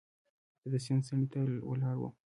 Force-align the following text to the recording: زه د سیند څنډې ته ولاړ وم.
زه 0.61 0.67
د 0.73 0.75
سیند 0.85 1.03
څنډې 1.07 1.27
ته 1.33 1.39
ولاړ 1.69 1.95
وم. 1.99 2.13